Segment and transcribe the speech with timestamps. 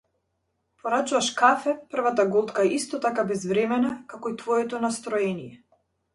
[0.85, 5.55] Порачуваш кафе, првата голтка е исто така безвремена, како и твоето настроение.